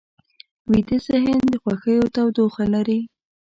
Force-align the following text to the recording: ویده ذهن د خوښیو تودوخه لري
ویده 0.71 0.97
ذهن 1.07 1.27
د 1.49 1.53
خوښیو 1.63 2.11
تودوخه 2.15 2.65
لري 2.73 2.99